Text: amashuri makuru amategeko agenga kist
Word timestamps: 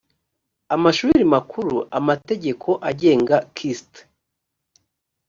amashuri 0.75 1.21
makuru 1.33 1.75
amategeko 1.99 2.69
agenga 2.89 3.37
kist 3.55 3.91